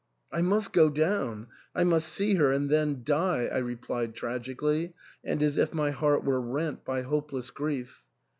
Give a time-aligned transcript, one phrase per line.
[0.31, 1.45] "I must go down—
[1.75, 6.23] I must see her and then die," I replied tragically, and as if my heart
[6.23, 8.01] were rent by hopeless grief.